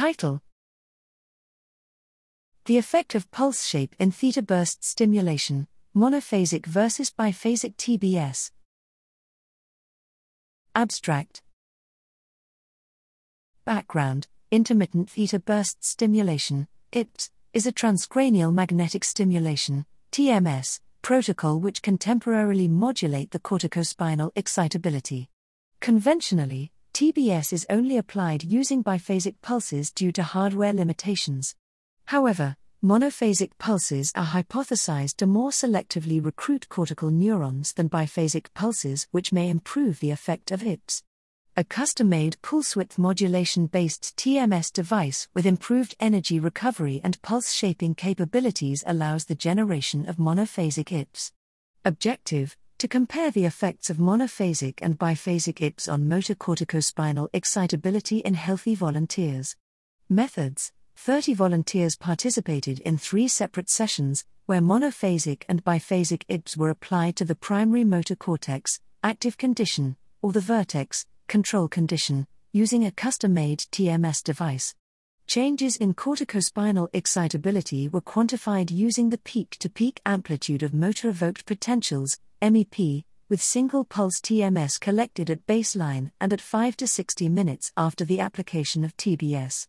[0.00, 0.40] Title
[2.64, 8.50] The effect of pulse shape in theta burst stimulation, monophasic versus biphasic TBS.
[10.74, 11.42] Abstract
[13.66, 21.98] Background Intermittent theta burst stimulation, iTBS, is a transcranial magnetic stimulation, TMS, protocol which can
[21.98, 25.28] temporarily modulate the corticospinal excitability.
[25.80, 31.54] Conventionally, TBS is only applied using biphasic pulses due to hardware limitations.
[32.06, 39.32] However, monophasic pulses are hypothesized to more selectively recruit cortical neurons than biphasic pulses, which
[39.32, 41.02] may improve the effect of iTBS.
[41.56, 47.52] A custom made pulse width modulation based TMS device with improved energy recovery and pulse
[47.52, 51.32] shaping capabilities allows the generation of monophasic iTBS.
[51.84, 58.32] Objective to compare the effects of monophasic and biphasic iTBS on motor corticospinal excitability in
[58.32, 59.54] healthy volunteers.
[60.08, 67.16] Methods 30 volunteers participated in three separate sessions, where monophasic and biphasic iTBS were applied
[67.16, 73.34] to the primary motor cortex, active condition, or the vertex, control condition, using a custom
[73.34, 74.74] made TMS device.
[75.26, 81.44] Changes in corticospinal excitability were quantified using the peak to peak amplitude of motor evoked
[81.44, 87.72] potentials, MEP, with single pulse TMS collected at baseline and at 5 to 60 minutes
[87.76, 89.66] after the application of TBS.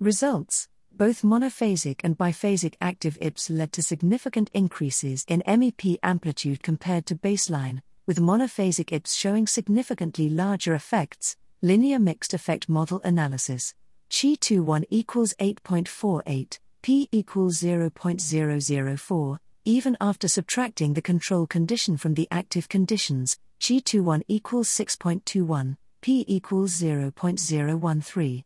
[0.00, 7.06] Results both monophasic and biphasic active iTBS led to significant increases in MEP amplitude compared
[7.06, 11.36] to baseline, with monophasic iTBS showing significantly larger effects.
[11.62, 13.74] Linear mixed effect model analysis.
[14.10, 22.28] Chi 21 equals 8.48, P equals 0.004, even after subtracting the control condition from the
[22.30, 28.44] active conditions, G21 equals 6.21, P equals 0.013.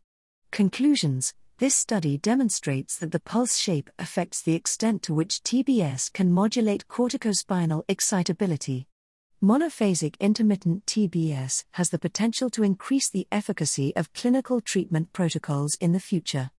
[0.51, 6.33] Conclusions This study demonstrates that the pulse shape affects the extent to which TBS can
[6.33, 8.87] modulate corticospinal excitability.
[9.43, 15.93] Monophasic intermittent TBS has the potential to increase the efficacy of clinical treatment protocols in
[15.93, 16.51] the future.